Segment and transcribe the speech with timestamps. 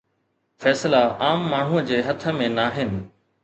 [0.63, 3.01] فيصلا عام ماڻهوءَ جي هٿ ۾ ناهن.